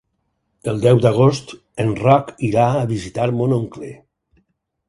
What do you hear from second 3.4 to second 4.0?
mon oncle.